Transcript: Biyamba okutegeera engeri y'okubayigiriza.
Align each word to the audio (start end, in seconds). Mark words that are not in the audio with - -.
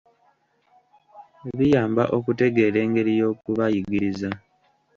Biyamba 1.57 2.03
okutegeera 2.17 2.77
engeri 2.85 3.11
y'okubayigiriza. 3.19 4.29